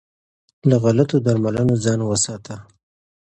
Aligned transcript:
له 0.69 0.75
غلطو 0.83 1.17
درملنو 1.25 1.75
ځان 1.85 1.99
وساته. 2.05 2.55